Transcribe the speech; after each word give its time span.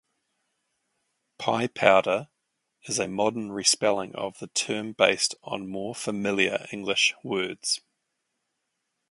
"Piepowder" 1.37 2.29
is 2.85 2.97
a 2.97 3.07
modern 3.07 3.51
respelling 3.51 4.15
of 4.15 4.39
the 4.39 4.47
term 4.47 4.93
based 4.93 5.35
on 5.43 5.69
more 5.69 5.93
familiar 5.93 6.65
English 6.71 7.13
words. 7.23 7.81